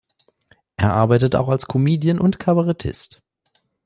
Er 0.77 0.93
arbeitet 0.93 1.35
auch 1.35 1.47
als 1.47 1.67
Comedian 1.67 2.17
und 2.17 2.39
Kabarettist. 2.39 3.21